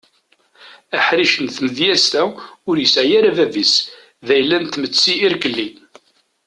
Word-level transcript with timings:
Aḥric 0.97 1.31
seg 1.37 1.49
tmedyaz-a 1.57 2.23
ur 2.69 2.75
yesɛi 2.79 3.15
ara 3.19 3.35
bab-is 3.37 3.73
d 4.25 4.27
ayla 4.35 4.57
n 4.59 4.65
tmetti 4.65 5.13
irkeli. 5.25 5.69